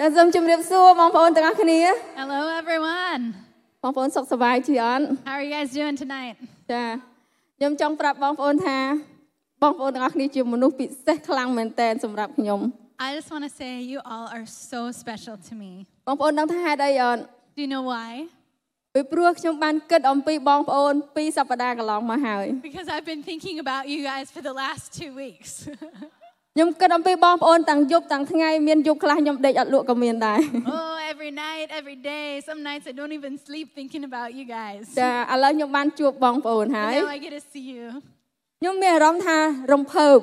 [0.04, 1.80] ាសូមជម្រាបសួរបងប្អូនទាំងអស់គ្នា
[2.20, 3.20] Hello, everyone.
[3.82, 6.34] បងប្អូនសុខសប្បាយជាអត់ How are you guys doing tonight?
[6.72, 6.84] ចា
[7.58, 8.78] ខ្ញុំចង់ប្រាប់បងប្អូនថា
[9.62, 12.60] បងប្អូនទាំងអស់គ្នាជាមនុស្សពិសេសខ្លាំងមែនតើសម្រាប់ខ្ញុំ
[13.06, 15.72] I just want to say you all are so special to me.
[16.06, 17.20] បងប្អូនដឹងថាហេតុអីអត់
[17.56, 18.10] Do you know why?
[18.94, 25.50] ពីព្រោះខ្ញុំបានគិតអំពីបងប្អូនពីរសប្តាហ៍កន្លងមកហើយ Because I've been thinking about you guys for the last two weeks.
[26.55, 30.39] ខ្ញុំគិតអំពីបងប្អូនទាំងយប់ទាំងថ្ងៃមានយប់ខ្លះខ្ញុំដេកអត់លក់ក៏មានដែរ
[30.75, 32.27] oh, every night, every day.
[32.49, 34.83] Some nights I don't even sleep thinking about you guys.
[34.99, 37.85] ចាឥឡូវខ្ញុំបានជួបបងប្អូនហើយ And now I get to see you.
[38.61, 39.37] ខ្ញុំមានអារម្មណ៍ថា
[39.73, 40.19] រំភើប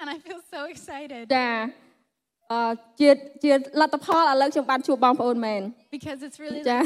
[0.00, 1.50] And I feel so excited ចា
[2.52, 3.10] អឺជា
[3.42, 5.62] ជាលទ្ធផលឥឡូវខ្ញុំបានជួបបងប្អូនមែន
[5.96, 6.78] because it's really ចា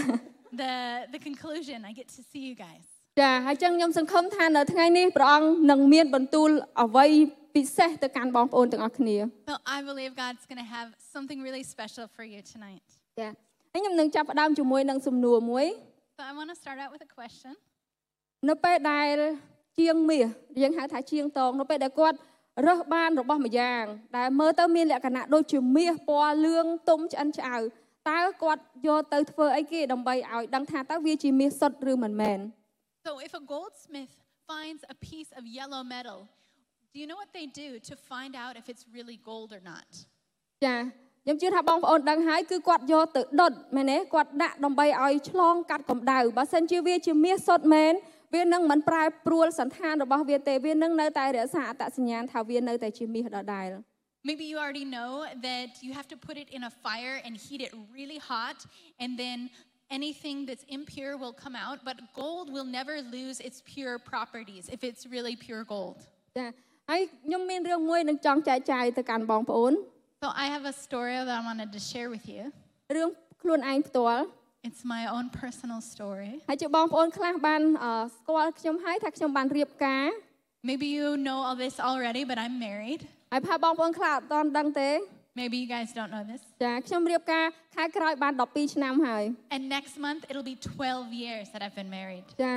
[0.62, 0.72] the,
[1.14, 1.78] the conclusion.
[1.90, 2.84] I get to see you guys.
[3.20, 6.50] ចាហើយចឹងខ្ញុំសង្ឃឹមថានៅថ្ងៃនេះព្រះអង្គនឹងមានបន្ទូល
[6.82, 7.06] អ្វី
[7.55, 9.17] ពិសេសទៅកាន់បងប្អូនទាំងអស់គ្នា
[9.51, 12.85] So I believe God's going to have something really special for you tonight.
[13.19, 13.29] ចា
[13.73, 15.65] ហើយខ្ញុំនឹងចាប់ផ្ដើមជាមួយនឹងសំណួរមួយ
[16.17, 17.51] So I want to start out with a question.
[18.49, 19.15] នៅពេលដែល
[19.79, 20.25] ជាងមាស
[20.61, 22.17] យើងហៅថាជាងតងនៅពេលដែលគាត់
[22.67, 23.83] រើសបានរបស់ម្យ៉ាង
[24.17, 27.57] ដែលមើលទៅមានលក្ខណៈដូចជាមាសពណ៌លឿងទុំឆ្អិនឆ្អៅ
[28.09, 32.39] តើគាត់យកទៅធ្វើអីគេដើម្បីឲ្យដឹងថាតើវាជាមាសសុទ្ធឬមិនមែន
[33.07, 34.13] So if a goldsmith
[34.51, 36.19] finds a piece of yellow metal,
[36.95, 39.89] do you know what they do to find out if it's really gold or not?
[40.65, 40.77] ចា
[41.23, 47.93] ខ្ញុំជឿថាបងប្អូនដឹងហើយគឺគាត់យកទៅដុតមែនទេគាត់ដាក់ដើម្បីឲ្យឆ្លងកាត់កម្ដៅបើសិនជាវាជាមាសសុទ្ធមែន
[48.35, 53.69] វានឹងមិនប្រែប្រួលសន្តានរបស់វាទេវានឹងនៅតែរក្សាអត្តសញ្ញាណថាវានៅតែជាមាសដដែល
[54.29, 55.11] Maybe you already know
[55.49, 58.57] that you have to put it in a fire and heat it really hot,
[59.03, 59.37] and then
[59.99, 64.83] anything that's impure will come out, but gold will never lose its pure properties if
[64.89, 65.97] it's really pure gold.
[66.37, 66.47] ចា
[66.90, 69.72] ហើយខ្ញុំមានរឿងមួយនឹងចង់ចែកចាយទៅកាន់បងប្អូន
[70.24, 72.42] So I have a story that I wanted to share with you.
[72.96, 73.08] រឿង
[73.42, 74.22] ខ្លួនឯងផ្ទាល់
[74.68, 76.32] It's my own personal story.
[76.48, 80.06] ហើយជាបងប្អូនខ្លះបានអឺស្គាល់ខ្ញុំហើយថាខ្ញុំបានរៀបការ
[80.70, 83.00] Maybe you know all this already, but I'm married.
[83.32, 84.90] ហើយផាបងប្អូនខ្លះអត់ទាន់ដឹងទេ
[85.40, 86.42] Maybe you guys don't know this.
[86.62, 87.44] ចាខ្ញុំរៀបការ
[87.76, 89.24] ខែក្រោយបាន12ឆ្នាំហើយ
[89.54, 92.24] And next month, it'll be 12 years that I've been married.
[92.42, 92.54] ចា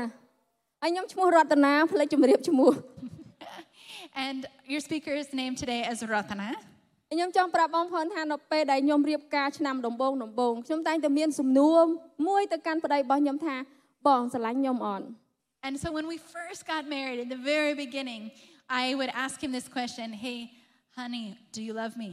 [0.82, 2.72] ហើយខ្ញុំឈ្មោះរតនាផ្លេចជំរាបឈ្មោះ
[4.16, 6.52] And your speaker's name today is Ratana.
[7.14, 11.82] ខ្ញុំចង់ប្រាប់បងប្អូនថានៅពេលដែលខ្ញុំរៀបការឆ្នាំដំបូងដំបូងខ្ញុំតែងតែមានសំណួរ
[12.28, 13.56] មួយទៅកាន់ប្តីរបស់ខ្ញុំថា
[14.08, 15.06] បងស្រឡាញ់ខ្ញុំអត់
[15.68, 18.22] And so when we first got married, in the very beginning,
[18.84, 20.40] I would ask him this question Hey,
[21.00, 22.12] honey, do you love me?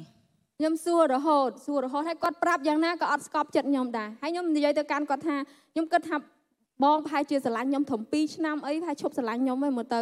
[0.58, 5.36] ខ្ញុំសួររហូតសួររហូតហើយគាត់ប្រាប់យ៉ាងណាក៏អត់ស្កប់ចិត្តខ្ញុំដែរហើយខ្ញុំនិយាយទៅកាន់គាត់ថា
[5.72, 6.16] ខ្ញុំគិតថា
[6.84, 10.00] បងប្រហែលជាស្រឡាញ់ខ្ញុំត្រឹម2ឆ្នាំអីថាឈប់ស្រឡាញ់ខ្ញុំឯងមើលទៅ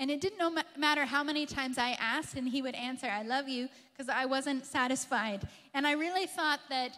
[0.00, 3.06] And it didn't no ma- matter how many times I asked, and he would answer,
[3.20, 3.62] I love you,
[3.92, 5.40] because I wasn't satisfied.
[5.74, 6.90] And I really thought that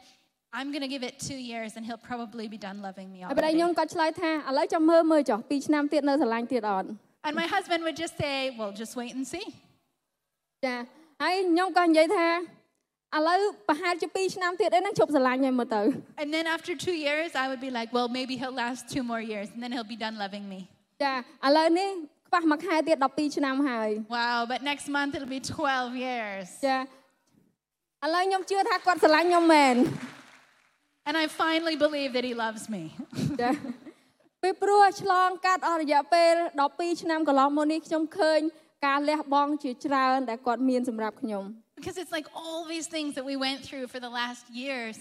[0.59, 3.51] I'm going to give it two years and he'll probably be done loving me ហើយប្តី
[3.51, 3.57] already.
[3.57, 6.89] ខ្ញុំក៏ឆ្លើយថាឥឡូវចាំមើលមើលចុះ2ឆ្នាំទៀតនៅស្រឡាញ់ទៀតអត់
[7.27, 9.47] And my husband would just say, Well, just wait and see.
[10.65, 10.75] ចា
[11.23, 12.27] ហើយខ្ញុំក៏និយាយថា
[13.17, 15.83] ឥឡូវប្រហែលជា2ឆ្នាំទៀតអីហ្នឹងឈប់ស្រឡាញ់ហើយមើលទៅ
[16.23, 19.23] And then after two years, I would be like, Well, maybe he'll last two more
[19.33, 20.61] years and then he'll be done loving me.
[21.03, 21.13] ចា
[21.47, 21.91] ឥឡូវនេះ
[22.28, 26.48] ខ្វះមួយខែទៀត12ឆ្នាំហើយ Wow, but next month it'll be 12 years.
[26.66, 26.78] ចា
[28.06, 29.76] ឥឡូវខ្ញុំជឿថាគាត់ស្រឡាញ់ខ្ញុំមែន
[31.08, 32.84] And I finally believe that he loves me.
[33.42, 33.52] ចា
[34.44, 36.34] ពីព្រោះឆ្លងកាត់អស់រយៈពេល
[36.70, 38.40] 12ឆ្នាំកន្លងមកនេះខ្ញុំឃើញ
[38.88, 41.44] ការលះបង់ជាច្រើនដែលគាត់មានសម្រាប់ខ្ញុំ
[41.80, 44.98] Because it's like all these things that we went through for the last years.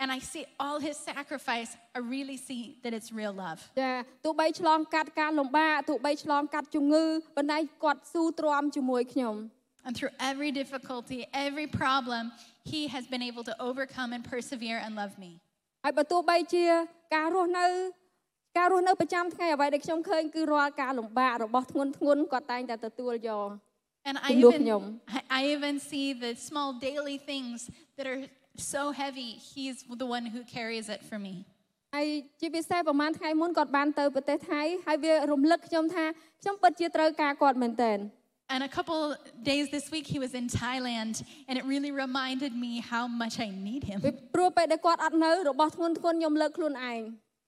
[0.00, 1.70] And I see all his sacrifice.
[1.94, 3.58] I really see that it's real love.
[3.80, 3.92] ចា
[4.24, 7.04] ទោះបីឆ្លងកាត់ការលំបាកទោះបីឆ្លងកាត់ជំងឺ
[7.36, 9.34] ប៉ុន្តែគាត់ស៊ូទ្រាំជាមួយខ្ញុំ
[9.86, 12.22] And through every difficulty, every problem,
[12.72, 15.32] he has been able to overcome and persevere and love me.
[15.84, 16.64] ហើយបើទោះបីជា
[17.16, 17.66] ការរស់នៅ
[18.58, 23.48] ការរស់នៅប្រចាំថ្ងៃអ្វីដែលខ្ញុំឃើញគឺរាល់ការលំបាករបស់ធ្ងន់ធ្ងរគាត់តែងតែទទួលយក
[24.08, 24.82] And Iជំនួស even, ខ្ញុំ
[25.16, 27.58] I, I even see the small daily things
[27.96, 28.20] that are
[28.72, 29.30] so heavy.
[29.52, 31.34] He's the one who carries it for me.
[31.94, 32.08] ហើយ
[32.40, 36.04] ជាពិសេសប្រហែលថ្ងៃមុនគាត់បានទៅប្រទេសថៃហើយវារំលឹកខ្ញុំថា
[36.40, 37.98] ខ្ញុំពិតជាត្រូវការគាត់មែនទែន
[38.54, 39.00] And a couple
[39.52, 41.14] days this week, he was in Thailand,
[41.48, 43.98] and it really reminded me how much I need ពី him.
[44.34, 47.00] ព្រោះពេលដែលគាត់អត់នៅរបស់ធ្ងន់ធ្ងរខ្ញុំលើកខ្លួនឯង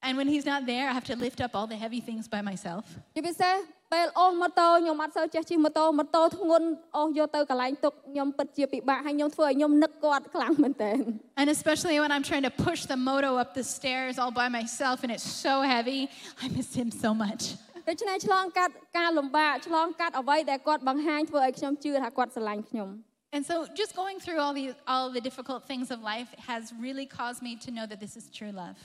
[0.06, 2.40] And when he's not there, I have to lift up all the heavy things by
[2.50, 2.84] myself.
[3.14, 3.54] ជាពិសេស
[3.92, 10.98] ពេលអូសម៉ូតូខ្ញុំអត់សូវចេះជិះម៉ូតូម៉ូតូធ្ងន់អូសយកទៅកន្លែងទុកខ្ញុំពិតជាពិបាកហើយខ្ញុំធ្វើឲ្យខ្ញុំនឹកគាត់ខ្លាំងមែនទែន
[11.40, 14.96] And especially when I'm trying to push the moto up the stairs all by myself
[15.04, 16.00] and it's so heavy,
[16.42, 17.42] I miss him so much.
[17.88, 22.88] ដូច្នេះឆ្លងកាត់ការលំបាកឆ្លងកាត់អ្វីដែលគាត់បង្ហាញធ្វើឲ្យខ្ញុំជឿថាគាត់ស្រឡាញ់ខ្ញុំ
[23.36, 27.06] And so just going through all the all the difficult things of life has really
[27.18, 28.78] caused me to know that this is true love.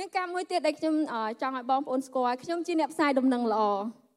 [0.00, 3.62] មានការមួយទៀតដែលខ្ញុំអឺចង់ឲ្យបងប្អូនស្គាល់ខ្ញុំជាអ្នកផ្សាយដំណឹងល្អ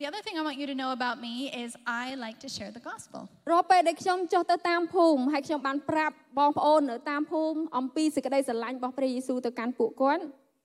[0.02, 1.70] The other thing I want you to know about me is
[2.04, 3.22] I like to share the gospel.
[3.52, 10.24] រាល់ពេលដែលខ្ញុំចុះទៅតាមភូមិហើយខ្ញុំបានប្រាប់បងប្អូននៅតាមភូមិអំពីសេចក្តីស្រឡាញ់របស់ព្រះយេស៊ូវទៅកាន់ពួកគាត់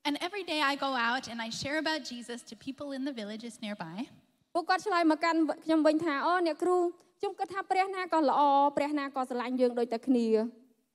[0.09, 3.15] And every day I go out and I share about Jesus to people in the
[3.21, 3.99] villages nearby.
[4.55, 6.77] ពួកគាត់ឆ្លើយមកកាន់ខ្ញុំវិញថាអូអ្នកគ្រូ
[7.19, 8.41] ខ្ញុំគិតថាព្រះណាក៏ល្អ
[8.77, 10.29] ព្រះណាក៏ស្រឡាញ់យើងដូចតែគ្នា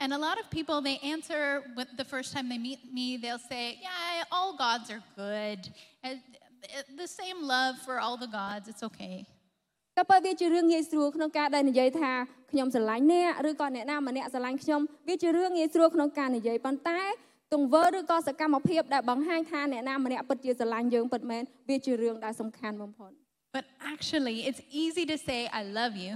[0.03, 1.44] And a lot of people, they answer
[1.77, 5.59] with the first time they meet me, they'll say, Yeah, all gods are good.
[6.89, 9.18] And The same love for all the gods, it's okay.
[9.97, 12.12] ក៏ប៉ុន្តែវាជារឿងងាយស្រួលក្នុងការដែលនិយាយថា
[12.51, 17.00] ខ្ញុំស្រឡាញ់អ្នកឬក៏អ្នកណាម្នាក់ស្រឡាញ់ខ្ញុំវាជារឿងងាយស្រួលក្នុងការនិយាយប៉ុន្តែ
[17.53, 23.12] ទង្វើឬក៏សកម្មភាពដែលបង្ហាញថាអ្នកណាម្នាក់ពិតជាស្រឡាញ់យើងពិតមែនវាជារឿងដែលសំខាន់បំផុត
[23.57, 26.13] But actually, it's easy to say, I love you,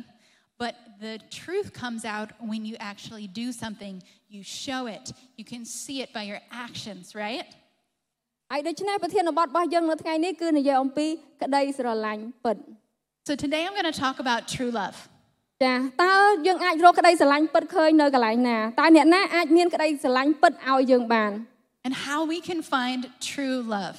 [0.64, 0.74] but
[1.06, 3.96] the truth comes out when you actually do something.
[4.36, 5.06] You show it,
[5.40, 7.48] you can see it by your actions, right?
[8.55, 11.07] ហើយដូច្នេះប្រធានបទរបស់យើងនៅថ្ងៃនេះគឺនិយាយអំពី
[11.43, 12.57] ក្តីស្រឡាញ់ពិត
[13.29, 14.97] So today I'm going to talk about true love.
[15.65, 16.15] ចាតើ
[16.47, 21.31] យើងអាចរកក្តីស្រឡាញ់ពិតឃើញនៅកន្លែងណាតើអ្នកណាអាចមានក្តីស្រឡាញ់ពិតឲ្យយើងបាន
[21.87, 23.01] And how we can find
[23.31, 23.99] true love.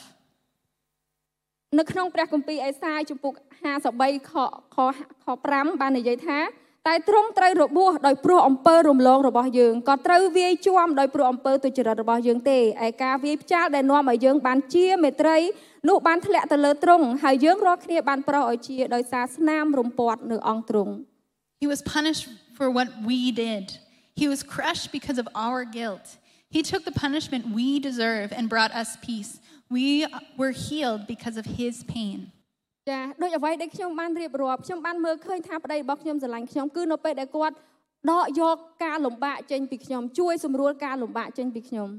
[1.79, 3.33] នៅក្នុងព្រះគម្ពីរអេសាយជំពូក
[3.81, 4.33] 53ខ
[4.75, 4.77] ខ
[5.23, 6.39] ខ5បាននិយាយថា
[6.89, 15.37] តែទ្រង់ត្រូវរបួសដោយព្រោះអំពើរំលងរបស់យើងក៏ត្រូវវាយជាំដោយព្រោះអំពើទុច្ចរិតរបស់យើងទេឯការវាយផ្ចាលដែលនាំឲ្យយើងបានជាមេត្រី
[15.89, 20.93] នោះបានធ្លាក់ទៅលើទ្រង់ហើយយើងរាល់គ្នាបានប្រោសឲ្យជាដោយសារស្នាមរំពាត់នៅអង្គទ្រង់
[21.63, 22.25] He was punished
[22.57, 23.65] for what we did.
[24.21, 26.05] He was crushed because of our guilt.
[26.55, 29.31] He took the punishment we deserve and brought us peace.
[29.77, 29.87] We
[30.41, 32.19] were healed because of his pain.
[32.88, 37.56] ចាដូចអ្វីដែលខ្ញុំបានរៀបរាប់ខ្ញុំបានមើលឃើញថាប្តីរបស់ខ្ញុំស្រឡាញ់ខ្ញុំគឺនៅពេលដែលគាត់
[38.10, 41.90] ដកយកការលំបាកចេញពីខ្ញុំជួយសម្រួលការលំបាកចេញពីខ្ញុំ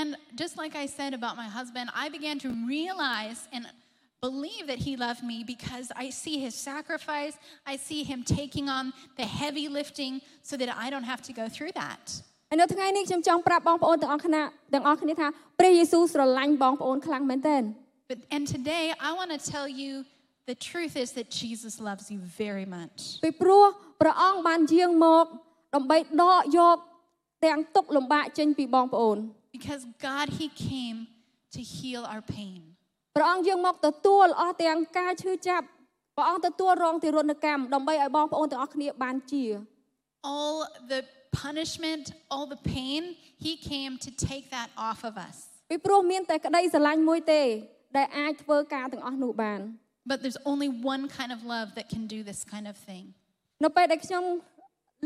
[0.00, 0.08] And
[0.40, 3.62] just like I said about my husband, I began to realize and
[4.26, 7.34] believe that he loved me because I see his sacrifice.
[7.72, 8.84] I see him taking on
[9.20, 12.04] the heavy lifting so that I don't have to go through that.
[12.50, 14.42] ហើយនៅថ្ងៃនេះខ្ញុំចង់ប្រាប់បងប្អូនទាំងអស់គ្នា
[14.74, 17.62] ទាំងអស់គ្នាថាព្រះយេស៊ូវស្រឡាញ់បងប្អូនខ្លាំងមែនទែន
[18.08, 19.92] But and today I want to tell you
[20.50, 22.98] the truth is that Jesus loves you very much.
[23.24, 23.64] ពីព្រោះ
[24.00, 25.26] ព្រះអង្គបានយាងមក
[25.74, 26.76] ដើម្បីដកយក
[27.46, 29.18] ទាំងទុកលំបាកចេញពីបងប្អូន
[29.56, 30.98] Because God he came
[31.54, 32.60] to heal our pain.
[33.16, 35.66] ព្រះអង្គយាងមកទទួលអស់ទាំងការឈឺចាប់
[36.16, 39.44] ព្រះអង្គទទួលរងទារុណកម្មដើម្បីឲ្យបងប្អូនទាំងអស់គ្នាបានជា
[40.34, 40.56] All
[40.92, 41.00] the
[41.44, 43.02] punishment, all the pain,
[43.46, 45.36] he came to take that off of us.
[45.70, 47.42] ពីព្រោះមានតែក្តីស្រឡាញ់មួយទេ
[47.96, 49.60] ដែលអាចធ្វើការទាំងអស់នោះបាន
[50.10, 53.04] But there's only one kind of love that can do this kind of thing.
[53.64, 54.24] នៅពេលដែលខ្ញុំ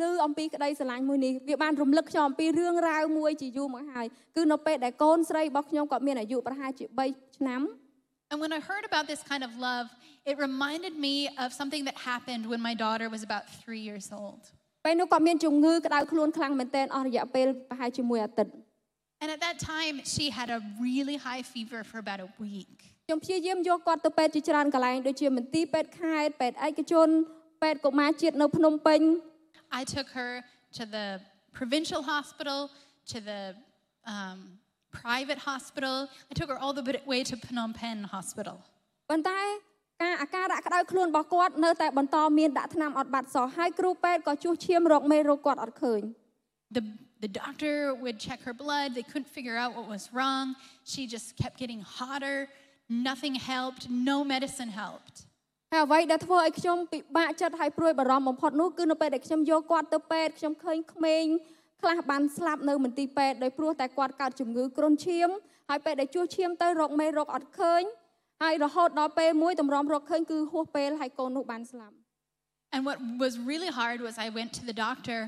[0.00, 4.06] ឮអំពីក្តីស្រឡាញ់មួយនេះវាបានរំលឹកខ្ញុំអំពីរឿងរ៉ាវមួយជាយូរមកហើយ
[4.36, 7.62] គឺនៅពេលដែលកូនស្រីរបស់ខ្ញុំគាត់មានអាយុប្រហែលជា3ឆ្នាំ
[8.30, 9.86] And when I heard about this kind of love,
[10.30, 14.42] it reminded me of something that happened when my daughter was about three years old.
[14.84, 18.52] ពេលនោះគាត់មានជំងឺក្តៅខ្លួនខ្លាំងមែនទែនអស់រយៈពេលប្រហែលជាមួយអាទិត្យ
[19.22, 22.78] And at that time, she had a really high fever for about a week.
[23.06, 27.08] ខ្ញុំព្យាយាមយកគាត់ទៅពេទ្យជាច្រើនកន្លែងដូចជាមន្ទីរពេទ្យខេត្តពេទ្យឯកជន
[27.62, 29.00] ពេទ្យកុមារជាតិនៅភ្នំពេញ
[29.80, 30.32] I took her
[30.78, 31.06] to the
[31.58, 32.60] provincial hospital,
[33.12, 33.42] to the
[34.14, 34.38] um,
[35.02, 35.96] private hospital.
[36.30, 38.56] I took her all the way to Phnom Penh Hospital.
[39.10, 39.40] ប៉ុន្តែ
[40.02, 46.00] ការអាការៈក្តៅខ្លួនរបស់គាត់នៅតែបន្តមានដាក់ថ្នាំអត់បាត់សោះហើយគ្រូពេទ្យក៏ជួសឈាមរកមេរោគគាត់អត់ឃើញ
[46.76, 46.82] The,
[47.22, 48.94] the doctor would check her blood.
[48.94, 50.54] They couldn't figure out what was wrong.
[50.84, 52.48] She just kept getting hotter.
[52.88, 53.90] Nothing helped.
[53.90, 55.16] No medicine helped.
[55.72, 61.24] ហើយអ្វីដែលធ្វើឲ្យខ្ញុំពិបាកចិត្តហើយព្រួយបារម្ភបំផុតនោះគឺនៅពេលដែលខ្ញុំយកគាត់ទៅពេទ្យខ្ញុំឃើញក្មេង
[61.80, 65.28] ខ្លះបានស្លាប់នៅមន្ទីរពេទ្យដោយព្រោះតែគាត់កើតជំងឺគ្រុនឈាម
[65.68, 67.82] ហើយពេលដែលជួសឈាមទៅរកមេរោគអត់ឃើញ
[68.42, 71.96] ហើយរហូតដល់ពេលមួយតម្រាំរកឃើញគឺហួសពេលហើយកូននោះបានស្លាប់
[72.74, 75.18] And what was really hard was I went to the doctor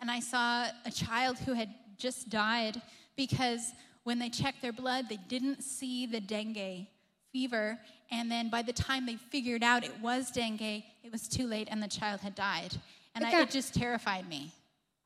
[0.00, 0.46] and I saw
[0.90, 1.70] a child who had
[2.04, 2.80] just died
[3.16, 3.62] because
[4.08, 6.86] when they checked their blood, they didn't see the dengue
[7.32, 7.78] fever.
[8.10, 11.68] And then by the time they figured out it was dengue, it was too late
[11.70, 12.72] and the child had died.
[13.14, 13.42] And I, Okay.
[13.42, 14.42] it just terrified me.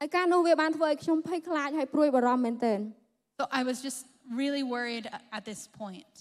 [0.00, 2.80] ហើយការនោះវាបានធ្វើឲ្យខ្ញុំភ័យខ្លាចហើយព្រួយបារម្ភមែនទែន
[3.38, 4.00] So I was just
[4.40, 5.06] really worried
[5.36, 6.12] at this point.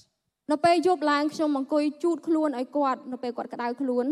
[0.51, 4.07] នៅពេលយប់ឡើងខ្ញុំអង្គុយជូតខ្លួនឲ្យគាត់នៅពេលគាត់ក្តៅខ្លួន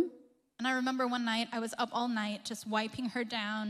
[0.60, 3.64] And I remember one night I was up all night just wiping her down,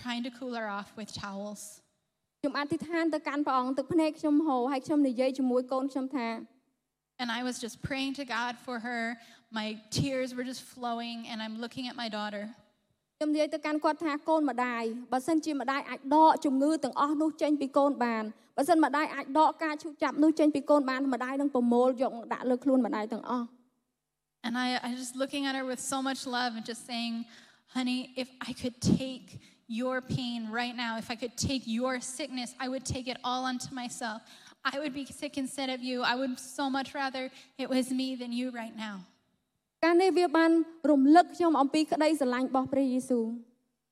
[0.00, 1.62] trying to cool her off with towels.
[2.40, 6.28] ខ្ញុំអធិដ្ឋានទៅកាន់ព្រះអង្គទឹកភ្នែកខ្ញុំហូរហើយខ្ញុំនិយាយជាមួយកូនខ្ញុំថា
[7.20, 9.02] And I was just praying to God for her.
[9.58, 12.44] My tears were just flowing, and I'm looking at my daughter.
[13.18, 14.82] ខ្ញុំនិយាយទៅកាន់គាត់ថាកូនម្ដាយ
[15.12, 18.24] បើសិនជាម្ដាយអាចដកជំងឺទាំងអស់នោះចេញពីកូនបាន
[18.56, 23.46] បើសិនម្ដាយអាចដកការឈឺចាប់នោះចេញពីកូនបានម្ដាយនឹងប្រមូលយកមកដាក់លើខ្លួនម្ដាយទាំងអស់
[24.46, 27.14] And I, I just looking at her with so much love and just saying,
[27.76, 29.26] honey, if I could take
[29.80, 33.44] your pain right now, if I could take your sickness, I would take it all
[33.44, 34.22] onto myself.
[34.64, 36.02] I would be sick instead of you.
[36.02, 38.96] I would so much rather it was me than you right now.
[39.84, 40.50] ការនេះវាបាន
[40.90, 43.24] រំលឹកខ្ញុំអំពីក្តីស្រឡាញ់របស់ព្រះយេស៊ូវ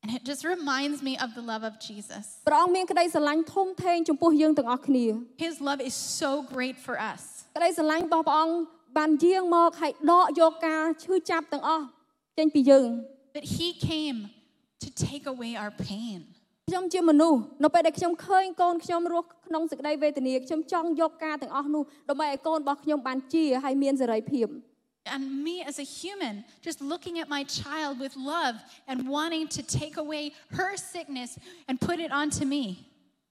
[0.03, 2.25] And it just reminds me of the love of Jesus.
[2.49, 5.05] ព្រះអង្គមានក្តីស្រឡាញ់ធំធេងចំពោះយើងទាំងអស់គ្នា
[5.47, 7.23] His love is so great for us.
[7.57, 8.57] ក្តីស្រឡាញ់របស់ព្រះអង្គ
[8.99, 11.87] បានយាងមកឲ្យដកយកការឈឺចាប់ទាំងអស់
[12.39, 12.89] ចេញពីយើង
[13.37, 14.19] That He came
[14.85, 16.19] to take away our pain.
[16.71, 24.49] ខ្ញុំជាមនុស្សនៅពេលដែលខ្ញុំឃើញកូនខ្ញុំរស់ក្នុងសេចក្តីវេទនាខ្ញុំចង់យកការទាំងអស់នោះដើម្បីឲ្យកូនរបស់ខ្ញុំបានជាហើយមានសេរីភាព
[25.15, 26.35] And me as a human,
[26.67, 28.57] just looking at my child with love
[28.91, 30.25] and wanting to take away
[30.59, 31.31] her sickness
[31.69, 32.65] and put it onto me.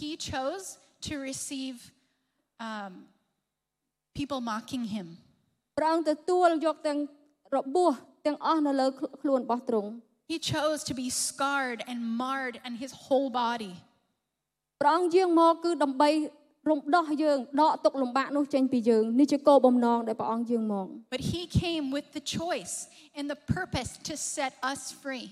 [0.00, 0.66] He chose
[1.06, 1.76] to receive
[2.68, 2.92] um,
[4.18, 5.06] people mocking him.
[5.78, 6.98] ព្រះអង្គទទួលយកទាំង
[7.56, 7.92] របួស
[8.26, 8.86] ទាំងអស់នៅលើ
[9.22, 9.90] ខ្លួនរបស់ទ្រង់
[10.30, 13.72] He chose to be scarred and marred and his whole body.
[14.80, 16.10] ព្រះអង្គយាងមកគឺដើម្បី
[16.70, 22.74] រំដោះយើងដកទុកលំបាកនោះចេញពីយើងនេះជាគោលបំណងដែលព្រះអង្គយាងមក But he came with the choice
[23.18, 25.26] and the purpose to set us free.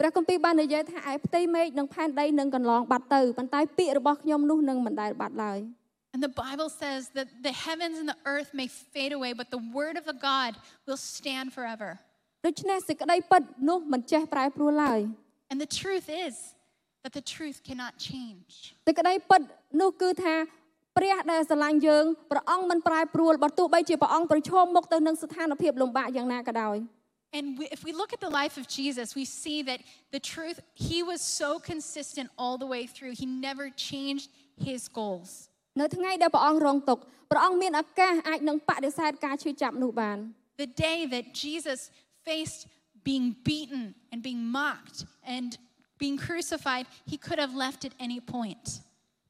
[0.00, 5.60] ព្រះគម្ពីរបាននិយាយថាឯផ្ទៃមេឃនិងផែនដីនឹងកន្លងបាត់ទៅប៉ុន្តែពាក្យរបស់ខ្ញុំនោះនឹងមិនដែលបាត់ឡើយ
[6.14, 9.62] And the Bible says that the heavens and the earth may fade away, but the
[9.78, 10.52] word of the God
[10.86, 11.90] will stand forever.
[12.46, 15.00] ដូច្នេះសេចក្តីពិតនោះមិនចេះប្រែប្រួលឡើយ
[15.50, 16.34] And the truth is
[17.04, 18.50] that the truth cannot change.
[18.86, 19.40] សេចក្តីពិត
[19.80, 20.34] នោះគឺថា
[20.96, 26.76] ព្រះដែលស្រឡាញ់យើងព្រះអង្គមិនប្រែប្រួលបើទោះបីជាព្រះអង្គប្រឈមមុខទៅនឹងស្ថានភាពលំបាកយ៉ាងណាក៏ដោយ
[27.35, 29.81] And we, if we look at the life of Jesus, we see that
[30.11, 33.13] the truth, he was so consistent all the way through.
[33.13, 34.29] He never changed
[34.67, 35.29] his goals.
[35.81, 40.17] នៅថ្ងៃដែលព្រះអង្គរងទុក្ខព្រះអង្គមានឱកាសអាចនឹងបដិសេធការឈឺចាប់នោះបាន
[40.63, 41.79] The day that Jesus
[42.27, 42.61] faced
[43.09, 44.99] being beaten and being mocked
[45.35, 45.49] and
[46.03, 48.65] being crucified, he could have left at any point.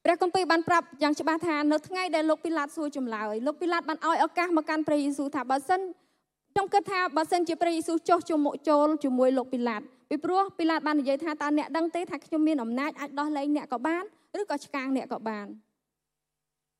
[0.04, 5.80] ព្រះគម្ពីរបានប្រាប់យ៉ាងច្បាស់ថានៅថ្ងៃដែលលោកពីឡាតសួរចម្លើយលោកពីឡាតបានឲ្យឱកាសមកកាន់ព្រះយេស៊ូវថាបើសិន
[6.59, 14.03] ខ្ញុំគិតថាបើសិនជាព្រះយេស៊ូវចុះជាមួយចូលជាមួយលោកពីឡាតពីព្រោះពីឡាតបាននិយាយថាតើអ្នកដឹងទេថាខ្ញុំមានអំណាចអាចដោះលែងអ្នកក៏បាន
[14.39, 15.47] ឬក៏ឆ្កាងអ្នកក៏បាន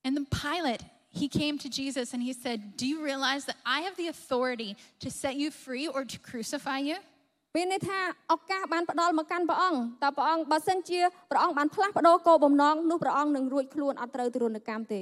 [0.06, 0.84] And then Pilate,
[1.22, 4.72] he came to Jesus and he said, Do you realize that I have the authority
[5.04, 6.98] to set you free or to crucify you?
[7.56, 8.00] មានន័យថា
[8.34, 11.00] ឱកាសបានផ្ដល់មកកាន់ព្រះអង្គតើព្រះអង្គបើសិនជា
[11.32, 15.02] ព្រះអង្គបានផ្លាស់ប្ដូរគោលបំណងនោះព្រះអង្គនឹងរួចខ្លួនអត់ត្រូវទរណកម្មទេ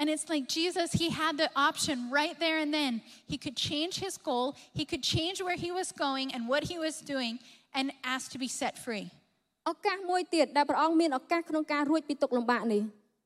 [0.00, 3.00] And it's like Jesus, he had the option right there and then.
[3.26, 6.78] He could change his goal, he could change where he was going and what he
[6.78, 7.38] was doing,
[7.72, 9.10] and ask to be set free.
[9.70, 12.82] ឱកាសមួយទៀតដែលព្រះអង្គមានឱកាសក្នុងការរួចពីទុក្ខលំបាកនេះ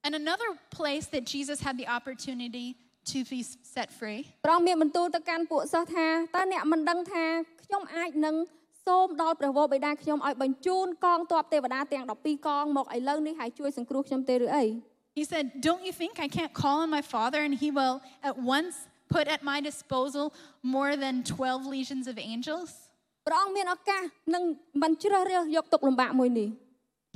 [0.07, 2.67] And another place that Jesus had the opportunity
[3.12, 3.40] to be
[3.75, 7.25] set free ព្រះអង្គមានបន្ទូលទៅកាន់ពួកសិស្សថាតើអ្នកមិនដឹងថា
[7.64, 8.37] ខ្ញុំអាចនឹង
[8.87, 14.64] សូមដល់ព្រះវរបិតាខ្ញុំឲ្យបញ្ជូនកងទ័ពទេវតាទាំង12កងមកឥឡូវនេះហើយជួយសង្គ្រោះខ្ញុំទេឬអី
[15.19, 18.37] He said, Don't you think I can't call on my father and he will at
[18.38, 18.75] once
[19.14, 22.71] put at my disposal more than 12 legions of angels?
[23.26, 24.02] ព្រះអង្គមានឱកាស
[24.35, 24.43] នឹង
[24.83, 26.49] មិនជ្រើសរើសយកទុក្ខលំបាកមួយនេះ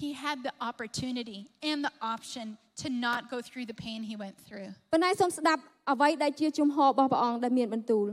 [0.04, 1.38] He had the opportunity
[1.70, 2.46] and the option
[2.82, 4.68] to not go through the pain he went through.
[4.92, 8.06] ប៉ុន្តែសូមស្ដាប់អ្វីដែលជាជំហររបស់ព្រះអង្គដែលមានបន្ទូល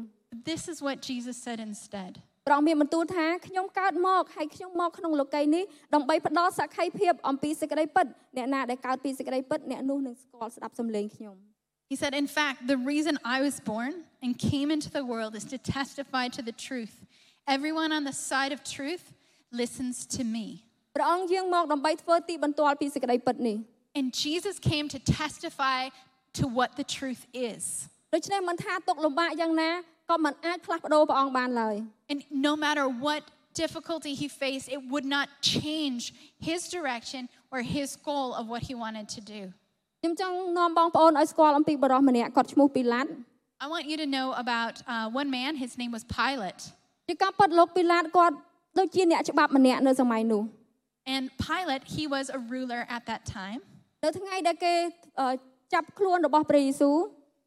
[0.52, 2.12] This is what Jesus said instead.
[2.49, 11.37] ព្រះអង្គមានបន្ទូលថាខ្ញុំកើតមកហើយខ្ញុំមកក្នុងលោកីយ៍នេះដើម្បីផ្ដល់សក្ខីភាពអំពីសេចក្តីពិតអ្នកណាដែលកើតពីសេចក្តីពិតអ្នកនោះនឹងស្គាល់ស្ដាប់សំឡេងខ្ញុំ
[11.93, 13.93] He said, In fact, the reason I was born
[14.25, 16.95] and came into the world is to testify to the truth.
[17.57, 19.05] Everyone on the side of truth
[19.61, 20.47] listens to me.
[20.97, 23.57] ព្រះអង្គយាងមកដើម្បីធ្វើទីបន្ទាល់ពីសេចក្តីពិតនេះ
[23.99, 25.81] And Jesus came to testify
[26.39, 27.63] to what the truth is.
[28.15, 29.71] ដូច្នេះមិនថាទុកលំបាកយ៉ាងណា
[30.10, 31.76] ក៏មិនអាចផ្លាស់ប្ដូរព្រះអង្គបានឡើយ
[32.12, 33.22] And no matter what
[33.64, 36.02] difficulty he faced, it would not change
[36.48, 37.22] his direction
[37.54, 39.42] or his goal of what he wanted to do.
[40.02, 43.12] ខ្ញុំចង់នាំបងប្អូនឲ្យស្គាល់អំពីបរិសម្នាក់គាត់ឈ្មោះពីឡាត់
[43.64, 46.62] I want you to know about uh, one man, his name was Pilate.
[47.08, 48.36] ជាការពិតលោកពីឡាតគាត់
[48.80, 50.44] ដូចជាអ្នកច្បាប់ម្នាក់នៅសម័យនោះ
[51.14, 53.60] And Pilate, he was a ruler at that time.
[54.04, 54.74] នៅថ្ងៃដែលគេ
[55.20, 55.28] អឺ
[55.74, 56.96] ចាប់ខ្លួនរបស់ព្រះយេស៊ូវ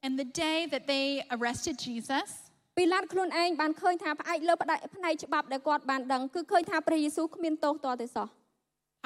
[0.05, 2.29] And the day that they arrested Jesus,
[2.78, 8.28] ពីឡាតខ្លួនឯងបានឃើញថាផ្អែកលើផ្នែកផ្នែកច្បាប់ដែលគាត់បានដឹងគឺឃើញថាព្រះយេស៊ូវគ្មានទោសតទេសោះ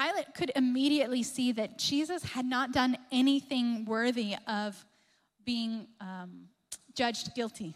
[0.00, 4.30] Pilate could immediately see that Jesus had not done anything worthy
[4.62, 4.70] of
[5.44, 5.72] being
[6.08, 6.30] um,
[7.00, 7.70] judged guilty.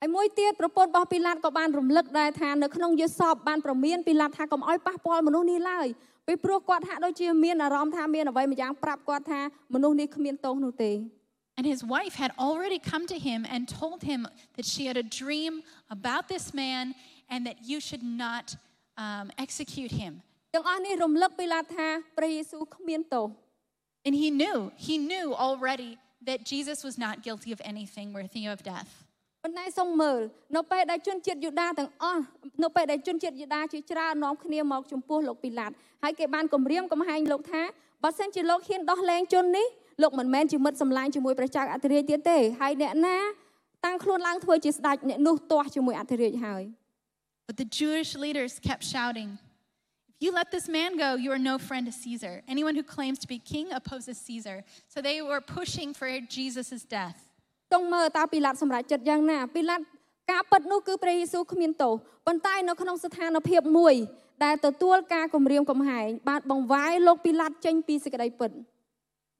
[0.00, 5.86] ហើយមួយទៀតប្រពន្ធរបស់ពីឡាតក៏បានរំលឹកដែរថានៅក្នុងយេសបបានប្រមានពីឡាតថាកុំឲ្យប៉ះពាល់មនុស្សនេះឡើយ
[6.26, 9.40] ពីព្រោះគាត់ហាក់ដូចជាមានអារម្មណ៍ថាមានអ្វីម្យ៉ាងប្រាប់គាត់ថា
[9.74, 10.92] មនុស្សនេះគ្មានទោសនោះទេ
[11.57, 15.03] And his wife had already come to him and told him that she had a
[15.03, 16.95] dream about this man
[17.29, 18.55] and that you should not
[18.97, 20.13] um, execute him.
[20.55, 23.27] ទាំងអស់នេះរំលឹកពីឡាតថាព្រះយេស៊ូវគ្មានទោស
[24.05, 24.57] And he knew,
[24.87, 25.91] he knew already
[26.29, 28.91] that Jesus was not guilty of anything worthy of death.
[29.43, 30.19] ប៉ុន្តែសូមមើល
[30.55, 32.23] នៅពេលដែលជនជាតិយូដាទាំងអស់
[32.63, 35.71] នៅពេលដែលជនជាតិយូដាជាច្រើននាំគ្នាមកចំពោះលោកពីឡាត
[36.03, 37.61] ហើយគេបានគម្រាមកំហែងលោកថា
[38.03, 39.67] បើសិនជាលោកហ៊ានដោះលែងជននេះ
[40.02, 43.16] លោកមិនមែនជាមិត្តសម្លាញ់ជាមួយព្រះចៅអធិរាជទៀតទេហើយអ្នកណា
[43.84, 46.64] តាំងខ្លួនឡើងធ្វើជាស្ដេចអ្នកនោះទាស់ជាមួយអធិរាជហើយ
[47.48, 49.30] But the Jewish leaders kept shouting,
[50.20, 52.34] If you let this man go, you are no friend to Caesar.
[52.54, 54.64] Anyone who claims to be king opposes Caesar.
[54.92, 57.18] So they were pushing for Jesus' death.
[57.72, 59.80] ចង់មើលតើពីឡាតសម្រាប់ចិត្តយ៉ាងណាពីឡាត
[60.32, 61.92] ការពិតនោះគឺព្រះយេស៊ូវគ្មានទោស
[62.26, 63.94] ប៉ុន្តែនៅក្នុងស្ថានភាពមួយ
[64.44, 68.50] ដែលទទួលការគម្រាមកំហែងបានបង្វែរលោកពីឡាតចេញពីសេចក្តីពិត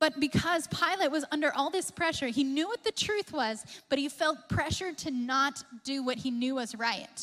[0.04, 3.98] But because Pilate was under all this pressure, he knew what the truth was, but
[3.98, 7.18] he felt pressure to not do what he knew was right.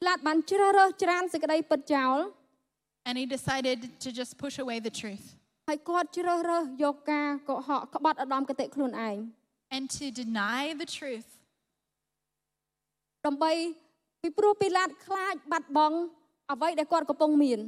[0.00, 2.18] ពីឡាតបានជ្រើសរើសច្រានសេចក្តីពិតចោល
[3.08, 5.24] And he decided to just push away the truth
[5.68, 9.16] ហើយគាត់ជ្រើសរើសយកការកុហកក្បត់ឧត្តមគតិខ្លួនឯង
[9.76, 11.28] and to deny the truth
[13.26, 13.52] ដើម្បី
[14.22, 15.96] ពីព្រោះពីឡាតខ្លាចបាត់បង់
[16.52, 17.60] អ្វីដែលគាត់កំពុងមាន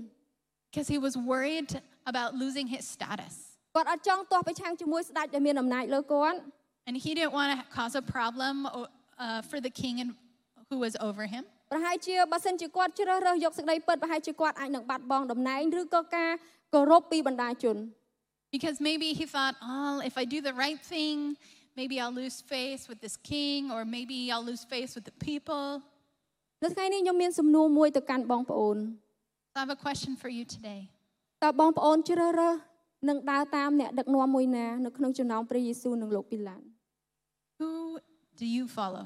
[0.68, 1.70] because he was worried
[2.11, 3.35] about losing his status.
[3.75, 6.39] គាត់អត់ចង់ទាស់ប្រឆាំងជាមួយស្ដេចដែលមានអំណាចលើគាត់
[6.88, 10.10] And he didn't want to cause a problem uh, for the king and,
[10.69, 11.43] who was over him.
[11.71, 16.32] ប្រហែលជាបើសិនជាគាត់ជ្រើសរើសយកសេចក្តីពិតប្រហែលជាគាត់អាចនឹងបាត់បង់តំណែងឬក៏ការ
[16.73, 17.77] គោរពពីបណ្ដាជន
[18.55, 21.17] Because maybe he thought, oh, if I do the right thing,
[21.79, 25.65] maybe I'll lose face with this king, or maybe I'll lose face with the people.
[26.63, 28.77] នៅថ្ងៃនេះខ្ញុំមានសំណួរមួយទៅកាន់បងប្អូន
[29.51, 30.82] So I have a question for you today.
[31.43, 32.55] តើបងប្អូនជ្រើសរើស
[33.07, 36.62] នឹងដើរតាមអ្នកដឹកនាំមួយណានៅក្នុងចំណោមព្រះយេស៊ូវនិងលោកពីឡាន
[37.59, 37.71] Who
[38.41, 39.05] do you follow?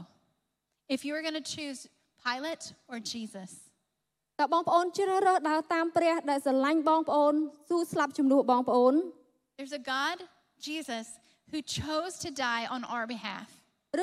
[0.95, 1.79] If you were going to choose
[2.25, 3.51] Pilate or Jesus,
[4.39, 7.33] តើបងប្អូនជ្រើសរើសដើរតាមព្រះដែលស្រឡាញ់បងប្អូន
[7.69, 8.93] ស៊ូស្លាប់ជំនួសបងប្អូន
[9.57, 10.17] there's a God,
[10.67, 11.05] Jesus,
[11.51, 13.47] who chose to die on our behalf.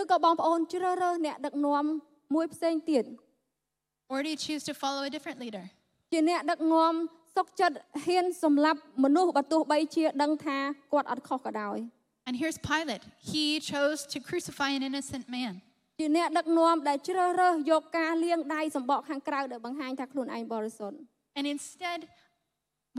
[0.01, 1.85] ឬក៏បងប្អូនជ្រើសរើសអ្នកដឹកនាំ
[2.35, 3.05] មួយផ្សេងទៀត
[4.13, 5.65] Or do you choose to follow a different leader?
[6.13, 6.93] ជាអ្នកដឹកនាំ
[7.36, 10.58] សុកចិត្តហ៊ានសម្លាប់មនុស្សបើទោះបីជាដឹងថា
[10.94, 11.78] គាត់អត់ខុសក៏ដោយ
[12.28, 13.04] And here's Pilate.
[13.34, 15.54] He chose to crucify an innocent man.
[16.00, 20.98] ជាអ្នកដឹកនាំដែលជ្រើសរើសយកការលាងដៃសម្បកខាងក្រៅដែលបង្ហាញថាខ្លួនឯងបរិសុទ្ធ
[21.38, 22.00] And instead,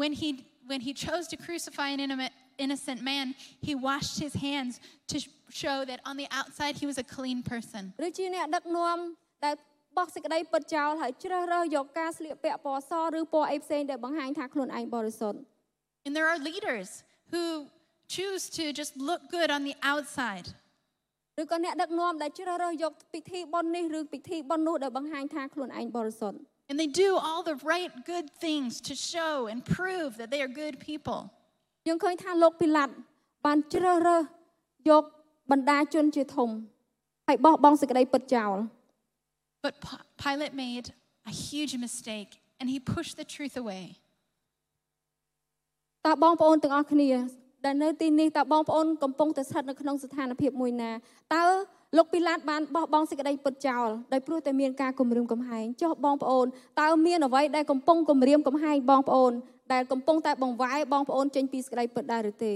[0.01, 0.29] when he,
[0.71, 3.27] when he chose to crucify an intimate- innocent man,
[3.69, 4.73] he washed his hands
[5.11, 5.29] to sh-
[5.62, 7.83] show that on the outside he was a clean person.
[8.07, 8.99] ឬជាអ្នកដឹកនាំ
[9.45, 9.55] ដែល
[9.97, 15.39] បោះសេចក្តីពិតចោលហើយជ្រើសរើសយកការស្លៀកពាក់ពណ៌សឬពណ៌អីផ្សេងដែលបង្ហាញថាខ្លួនឯងបរិសុទ្ធ
[16.06, 16.89] And there are leaders
[17.34, 17.43] who
[18.15, 20.47] choose to just look good on the outside.
[21.41, 26.38] ឬក៏អ្នកដឹកនាំដែលជ្រើសរើសយកពិធីបុណ្យនេះឬពិធីបុណ្យនោះដែលបង្ហាញថាខ្លួនឯងបរិសុទ្ធ
[26.69, 30.51] And they do all the right good things to show and prove that they are
[30.63, 31.19] good people.
[31.88, 32.93] យើងឃើញថាលោកពីឡាត់
[33.45, 34.21] បានជ្រើសរើស
[34.89, 35.04] យក
[35.51, 36.49] បណ្ដាជនជាធំ
[37.27, 38.58] ហើយបោះបង់សេចក្តីពិតចោល
[39.65, 40.86] But P- Pilate made
[41.32, 43.86] a huge mistake and he pushed the truth away.
[46.06, 47.10] តើបងប្អូនទាំងអស់គ្នា
[47.65, 50.91] ដែលនៅទីនេះតើបងប្អូនកំពុងតែស្ថិតនៅក្នុងស្ថានភាពមួយណា
[51.36, 51.43] តើ
[51.97, 56.45] លោកពីឡាតបានបោះបង់សេចក្តីពិតចោលដោយព្រោះតែមានការគំរាមកំហែងចុះបងប្អូន
[56.82, 59.34] តើមានអ្វីដែលកំពុងគំរាមកំហែងបងប្អូន
[59.74, 62.54] ដែលកំពុងតែបង្វែរបងប្អូនចេញពីសេចក្តីពិតដែរឬទេ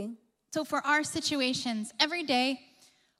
[0.55, 2.47] So, for our situations, every day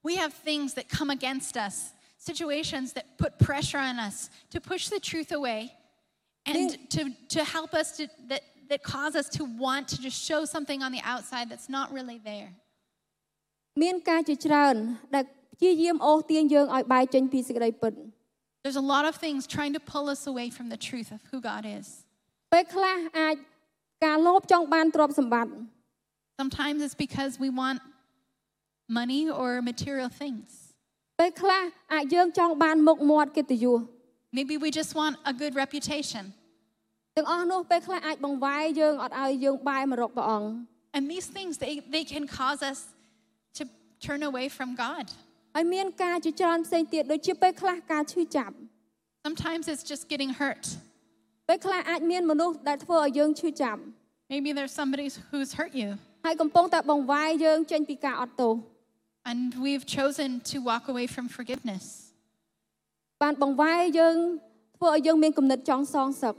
[0.07, 1.75] we have things that come against us,
[2.24, 5.72] situations that put pressure on us to push the truth away
[6.46, 10.44] and to, to help us to, that, that cause us to want to just show
[10.44, 12.50] something on the outside that's not really there.
[13.82, 14.76] មានការជាច្រើន
[15.14, 17.92] ដែលព្យាយាមអូសទាញយើងឲ្យបែរចេញពីសេចក្តីពិត
[18.64, 21.38] There's a lot of things trying to pull us away from the truth of who
[21.50, 21.86] God is.
[22.52, 23.36] ពេលខ្លះអាច
[24.04, 25.54] ការលោភចង់បានទ្រព្យសម្បត្តិ
[26.40, 27.78] Sometimes it's because we want
[28.88, 30.63] money or material things.
[31.19, 33.79] ពេលខ្លះអាចយើងចង់បានមុខមាត់កិត្តិយស
[34.37, 36.23] Maybe we just want a good reputation.
[37.17, 40.49] ទាំងអស់នោះពេលខ្លះអាចបង្វែរយើងអត់ឲ្យយើងបែរមករកព្រះអង្គ
[40.95, 42.79] And these things, they, they can cause us
[43.57, 43.63] to
[44.07, 45.05] turn away from God.
[45.55, 48.55] ហើយមានការជាច្រើនផ្សេងទៀតដូចជាពេលខ្លះការឈឺចាប់
[49.25, 50.63] Sometimes it's just getting hurt.
[51.49, 53.81] ពេលខ្លះអាចមានមនុស្សដែលធ្វើឲ្យយើងឈឺចាប់
[54.33, 55.89] Maybe there's somebody who's hurt you,
[56.25, 58.53] ហើយកំពុងតែបង្វែរយើងចេញពីការអត់ទោស
[59.30, 61.84] and we've chosen to walk away from forgiveness.
[63.22, 64.16] បានបង្វែរយើង
[64.76, 66.34] ធ្វើឲ្យយើងមានគំនិតចង់សងសឹក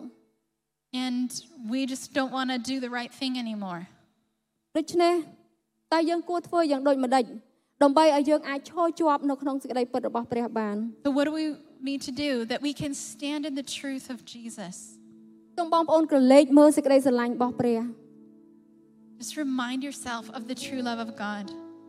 [1.08, 1.30] And
[1.74, 3.82] we just don't want to do the right thing anymore.
[4.78, 5.14] ដូច្នេះ
[5.94, 7.24] តើយើងគួរធ្វើយ៉ាងដូចម្ដេច
[7.84, 11.46] ដើម្បីឲ្យយើងអាចឈរជាប់នៅក្នុងសេចក្តីពិតរបស់ព្រះបាន So, what do we
[11.90, 14.76] need to do that we can stand in the truth of Jesus?
[15.58, 17.82] សូមបងប្អូនក្រឡេកមើលសេចក្តីស្រឡាញ់របស់ព្រះ
[19.22, 21.46] Just remind yourself of the true love of God.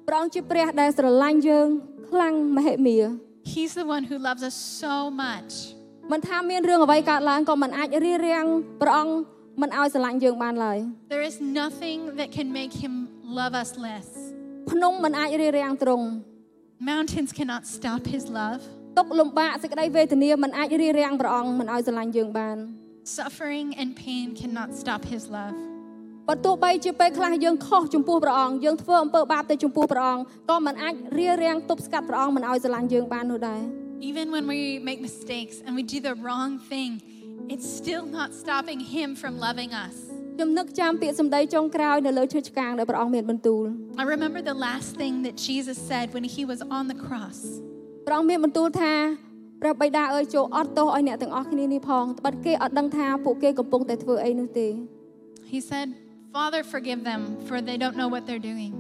[0.10, 1.68] ព្រះអង្គជាព្រះដែលស្រឡាញ់យើង
[2.10, 2.98] ខ្លាំងមហិមា
[3.54, 5.52] He's the one who loves us so much.
[6.12, 8.46] មិនថាមានរឿងអ្វីកើតឡើងក៏មិនអាចរារាំង
[8.82, 9.14] ព្រះអង្គ
[9.62, 10.78] មិនឲ្យស្រឡាញ់យើងបានឡើយ
[11.14, 12.94] There is nothing that can make him
[13.40, 14.08] love us less.
[14.72, 16.06] ភ្នំមិនអាចរារាំងទ្រង់
[16.92, 18.62] Mountains cannot stop his love.
[18.98, 22.58] ទុកលំបាកសេចក្តីវេទនាមិនអាចរារាំងព្រះអង្គមិនឲ្យស្រឡាញ់យើងបាន
[23.20, 25.58] Suffering and pain cannot stop his love.
[26.30, 33.62] បើទោះបីជាពេលខ្លះយើងខុសចំពោះព្រះអង្គយើងធ្វើអំពើបាបទៅចំពោះព្រះអង្គក៏មិនអាចរារាំងទប់ស្កាត់ព្រះអង្គមិនឲ្យស្រឡាញ់យើងបាននោះដែរ
[34.12, 36.92] Even when we make mistakes and we do the wrong thing,
[37.54, 39.96] it's still not stopping him from loving us.
[40.36, 43.66] ខ្ញុំនឹកចាំពាក្យសម្ដីចុងក្រោយនៅលើឈើឆ្កាងដែលព្រះអង្គមានបន្ទូល
[44.02, 47.40] I remember the last thing that Jesus said when he was on the cross.
[48.08, 48.94] ព្រះអង្គមានបន្ទូលថា
[49.62, 54.68] ព្រះបិតាអើយចូលអត់ទោសឲ្យអ្នកទាំងអស់គ្នានេះផងត្បិតគេអត់ដឹងថាពួកគេកំពុងតែធ្វើអីនោះទេ
[55.54, 55.88] He said,
[56.37, 58.73] Father, forgive them, for they don't know what they're doing.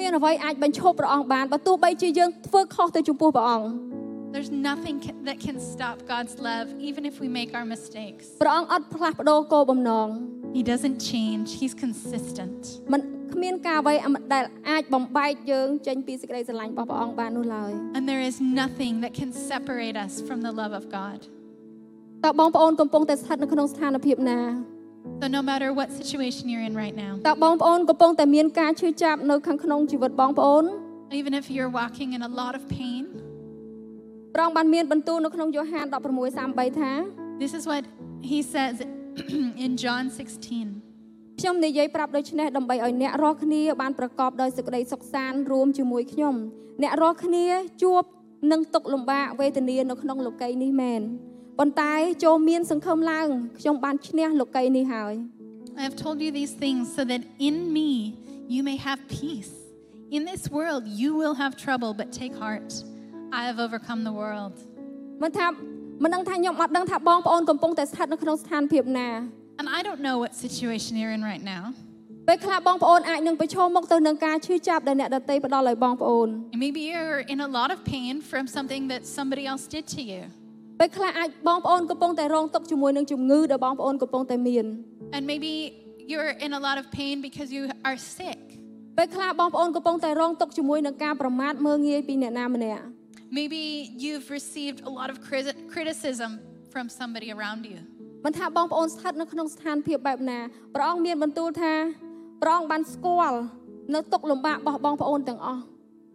[0.00, 3.68] មានអ្វីអាចបញ្ឈប់ព្រះអង្គបានបើទោះបីជាយើងធ្វើខុសទៅចំពោះព្រះអង្គ
[4.34, 8.24] There's nothing ca- that can stop God's love, even if we make our mistakes.
[8.42, 10.08] ព្រះអង្គអត់ផ្លាស់ប្ដូរគោលបំណង
[10.58, 12.60] He doesn't change, He's consistent.
[12.92, 13.00] មិន
[13.34, 13.94] គ្មានការអ្វី
[14.34, 21.18] ដែលអាចបំបែកយើងចេញពីសេចក្តីស្រឡាញ់របស់ព្រះអង្គបាននោះឡើយ And there is nothing that can separate us from the love of God.
[22.24, 24.40] តើបងប្អូនកំពុងតែស្ថិតនៅក្នុងស្ថានភាពណា
[25.21, 30.65] So, no matter what situation you're in right now, តើបងប្អូនកំពុងតែមានការឈឺចាប់នៅខាងក្នុងជីវិតបងប្អូន
[31.21, 33.03] even if you're walking in a lot of pain,
[34.35, 35.85] ព្រះអង្គបានមានបន្ទូលនៅក្នុងយ៉ូហាន
[36.33, 36.91] 16:33ថា
[37.43, 37.83] this is what
[38.31, 38.75] He says
[39.65, 41.39] in John 16.
[41.39, 46.35] ខ្ញុំនិយាយប្រាប់ដូច្នេះដើម្បីឲ្យអ្នករាល់គ្នាបានប្រកបដោយសេចក្តីសុខសាន្តរួមជាមួយខ្ញុំ
[46.81, 47.45] អ្នករាល់គ្នា
[47.83, 48.03] ជួប
[48.51, 51.01] នឹងទុក្ខលំបាកវេទនានៅក្នុងលោកីយ៍នេះមែន
[51.58, 51.92] ប៉ុន្តែ
[52.24, 53.28] ចូលមានសង្ឃឹមឡើង
[53.60, 55.14] ខ្ញុំបានឈ្នះលោកីយ៍នេះហើយ
[55.80, 57.90] I have told you these things so that in me
[58.54, 59.52] you may have peace.
[60.16, 62.70] In this world you will have trouble, but take heart.
[63.38, 64.54] I have overcome the world.
[65.22, 65.46] មិនថា
[66.02, 69.08] មិនដឹងថាខ្ញុំអត់ដឹងថាបងប្អូនកំពុងតែស្ថិតនៅក្នុងស្ថានភាពណា
[69.60, 71.64] And I don't know what situation you're in right now.
[72.28, 79.84] ពេលខ្លះបងប្អូនអាចនឹងប្រឈមមុខទៅនឹងការឈឺចាប់ដែលអ្នកដទៃផ្ដល់ឲ្យបងប្អូន And maybe you're in a lot of pain from something that somebody else did
[79.96, 80.22] to you.
[80.83, 84.65] ពេលខ្លះអាចបងប្អូនកំពុងតែរងទុក្ខជាមួយនឹងជំងឺដែលបងប្អូនកំពុងតែមាន
[85.15, 85.51] And maybe
[86.11, 88.39] you're in a lot of pain because you are sick.
[88.97, 92.83] ពេលខ្លះបងប្អូនកំពុងតែរងទុក្ខជាមួយនឹងការប្រមាថមើលងាយពីអ្នកណាម្នាក់
[93.39, 93.63] Maybe
[94.03, 96.31] you've received a lot of criti- criticism
[96.73, 97.79] from somebody around you.
[98.25, 100.39] មិនថាបងប្អូនស្ថិតនៅក្នុងស្ថានភាពបែបណា
[100.75, 101.73] ព្រះអង្គមានបន្ទូលថា
[102.41, 103.39] ព្រះអង្គបានស្គាល់
[103.93, 105.61] នៅទុក្ខលំបាករបស់បងប្អូនទាំងអស់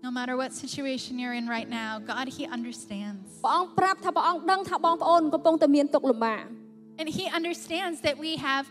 [0.06, 3.26] No matter what situation you're in right now, God, He understands.
[3.46, 6.44] ព្រះអង្គប្រាប់ថាព្រះអង្គដឹងថាបងប្អូនកំពុងតែមានទុក្ខលំបាក
[7.00, 8.66] And He understands that we have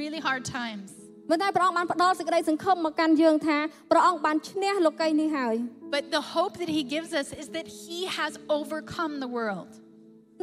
[0.00, 0.88] really hard times.
[1.30, 3.58] មិនតែព្រះអង្គបានផ្ដល់សេចក្តីសង្ឃឹមមកកាន់យើងថា
[3.90, 5.56] ព្រះអង្គបានឈ្នះលោកីយ៍នេះហើយ
[5.96, 9.70] But the hope that He gives us is that He has overcome the world.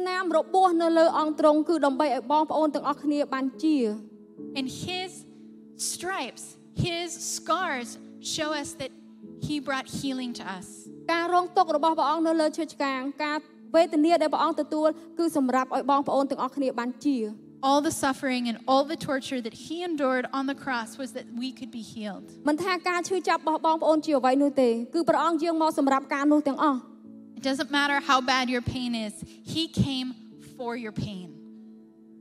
[0.08, 3.78] នាមរបួសនៅលើអង្គទ្រង់គឺដើម្បីឲ្យបងប្អូនទាំងអស់គ្នាបានជា
[4.58, 5.10] And His
[5.90, 6.44] stripes,
[6.86, 7.88] His scars
[8.34, 8.92] show us that
[9.47, 10.67] He brought healing to us.
[11.13, 13.37] ការរងទុក្ខរបស់ព្រះអង្គនៅលើឈើឆ្កាងការ
[13.75, 14.87] វេទនាដែលព្រះអង្គទទួល
[15.19, 17.17] គឺសម្រាប់ឲ្យបងប្អូនទាំងអស់គ្នាបានជា
[17.69, 21.25] All the suffering and all the torture that He endured on the cross was that
[21.41, 22.25] we could be healed.
[22.47, 26.79] មិនថាការឈឺចាប់របស់បងប្អូនជាអ្វីនោះទេគឺព្រះអង្គយាងមកសម្រាប់ការនោះទាំងអស់
[27.39, 29.13] It doesn't matter how bad your pain is,
[29.53, 30.07] He came
[30.57, 31.27] for your pain.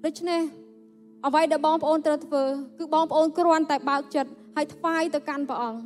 [0.05, 0.43] ដូច្នេះ
[1.27, 2.45] អ្វីដែលបងប្អូនត្រូវធ្វើ
[2.79, 5.81] គឺបងប្អូនគ្រាន់តែបើកចិត្តហើយថ្វាយទៅកាន់ព្រះអង្គ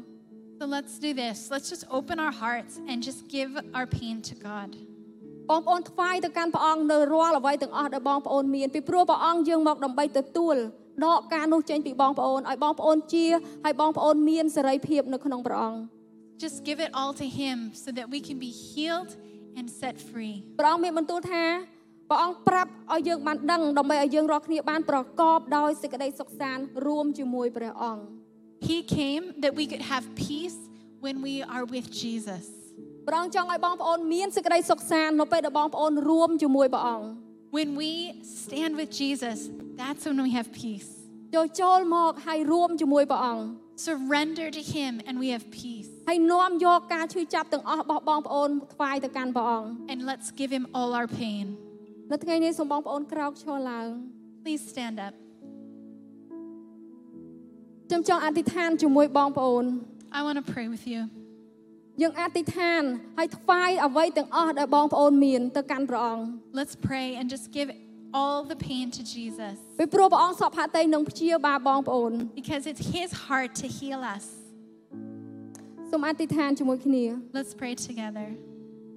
[0.59, 1.53] So let's do this.
[1.53, 4.71] Let's just open our hearts and just give our pain to God.
[5.51, 10.57] បងប្អូនថ្វាយទៅកាន់ព្រះអង្គនៅរាល់អ្វីទាំងអស់ដែលបងប្អូនមានពីព្រោះព្រះអង្គយើងមកដើម្បីទទួល
[11.05, 13.27] ដកការនោះចេញពីបងប្អូនឲ្យបងប្អូនជា
[13.67, 15.81] ឲ្យបងប្អូនមានសេរីភាពនៅក្នុងព្រះអង្គ
[16.45, 19.11] Just give it all to Him so that we can be healed
[19.59, 20.37] and set free.
[20.59, 21.45] ព្រះអង្គមានបន្ទូលថា
[22.11, 28.18] ព្រះអង្គប្រាប់ឲ្យយើងបានដឹងដើម្បីឲ្យយើងរាល់គ្នាបានប្រកបដោយសេចក្តីសុខសាន្តរួមជាមួយព្រះអង្គ
[28.70, 30.58] He came that we could have peace
[31.04, 32.44] when we are with Jesus.
[33.08, 37.08] ព្រះអង្គចង់ឲ្យបងប្អូនមានសេចក្តីសុខសាន្តនៅពេលដែលបងប្អូនរួមជាមួយព្រះអង្គ
[37.58, 37.92] When we
[38.42, 39.38] stand with Jesus,
[39.80, 40.90] that's when we have peace.
[41.36, 43.44] ចូលចូលមកហើយរួមជាមួយព្រះអង្គ
[43.88, 45.90] Surrender to Him and we have peace.
[46.10, 51.46] ហើយនាំយកការឈឺចាប់ទាំងអស់របស់បងប្អូនថ្វាយទៅកាន់ព្រះអង្គ And let's give Him all our pain.
[52.12, 53.88] នៅថ្ងៃនេះសូមបងប្អូនក្រោកឈរឡើង
[54.44, 55.14] Please stand up.
[57.88, 59.66] ខ្ញុំចង់អធិដ្ឋានជាមួយបងប្អូន
[60.18, 61.02] I want to pray with you.
[62.02, 62.82] យើងអធិដ្ឋាន
[63.18, 66.24] ហើយថ្វាយអ្វីទាំងអស់ដែលបងប្អូនមានទៅកាន់ព្រះអង្គ
[66.60, 67.70] Let's pray and just give
[68.20, 74.26] all the pain to Jesus ពីព្រោះព្រះអង្គសពហត្ថីនឹងព្យាបាលបងប្អូន because it's His heart to heal us.
[75.92, 77.06] សូមអធិដ្ឋានជាមួយគ្នា
[77.38, 78.28] Let's pray together.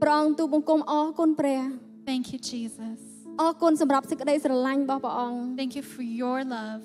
[0.03, 1.63] ព្រះអង្គទូលបង្គំអរគុណព្រះ
[2.11, 2.99] Thank you, Jesus.
[3.41, 6.85] អរគុណសម្រាប់សេចក្តីស្រឡាញ់របស់ព្រះអង្គ Thank you for your love,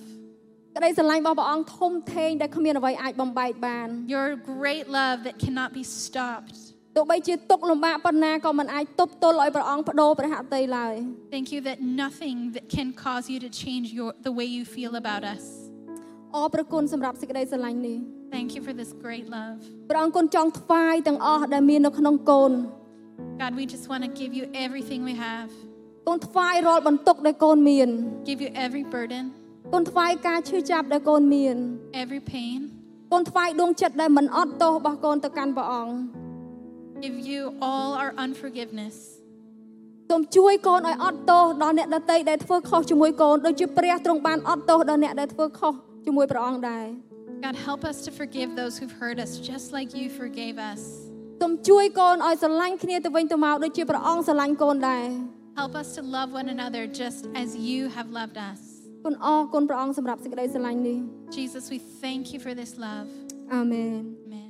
[0.76, 6.56] ក្តីស្រឡាញ់របស់ព្រះអង្គធំធេងដែលគ្មានអ្វីអាចបំបែកបាន your great love that cannot be stopped.
[6.96, 10.94] ទោះបីជាទុកលំបាកប៉ុណ្ណាក៏មិនអាចទប់ទល់ឲ្យព្រះអង្គបដូរព្រះហត្ថីឡើយ
[11.34, 14.92] Thank you that nothing that can cause you to change your, the way you feel
[15.02, 15.44] about us.
[16.36, 17.98] អរព្រគុណសម្រាប់សេចក្តីស្រឡាញ់នេះ
[18.34, 19.58] Thank you for this great love.
[19.90, 22.52] ព្រះអង្គគុណចង់ថ្វាយទាំងអស់ដែលមាននៅក្នុងកូន
[23.42, 25.50] God, we just want to give you everything we have,
[26.08, 27.88] កូនថ្វាយរាល់បន្ទុកដែលកូនមាន
[28.30, 29.24] give you every burden,
[29.74, 31.56] កូនថ្វាយការឈឺចាប់ដែលកូនមាន
[32.02, 32.58] every pain,
[33.12, 35.94] កូនថ្វាយដួងចិត្តដែលមិនអត់ទោសរបស់កូនទៅកាន់ព្រះអង្គ
[37.04, 38.96] give you all our unforgiveness.
[40.10, 45.72] សូមជួយកូនឲ្យអត់ទោសដល់អ្នកដទៃដែលធ្វើខុសជាមួយកូនដូចជាព្រះទ្រង់បានអត់ទោសដល់អ្នកដែលធ្វើខុស
[46.06, 46.86] ជាមួយព្រះអង្គដែរ
[47.46, 50.80] God, help us to forgive those who've hurt us just like you forgave us.
[51.42, 55.06] សូមជួយកូនឲ្យស្រឡាញ់គ្នាទៅវិញទៅមកដូចជាព្រះអង្គស្រឡាញ់កូនដែរ
[55.60, 58.60] Help us to love one another just as you have loved us.
[59.05, 60.97] គុណអរគុណព្រះអង្គសម្រាប់សេចក្តីស្រឡាញ់នេះ
[61.37, 63.09] Jesus, we thank you for this love.
[63.53, 64.44] អាមែន Amen.